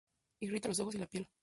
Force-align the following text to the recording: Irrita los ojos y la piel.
Irrita 0.39 0.67
los 0.67 0.79
ojos 0.79 0.95
y 0.95 0.97
la 0.97 1.05
piel. 1.05 1.29